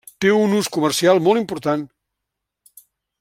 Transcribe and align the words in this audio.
Té 0.23 0.29
un 0.37 0.55
ús 0.59 0.69
comercial 0.77 1.21
molt 1.27 1.43
important. 1.43 1.83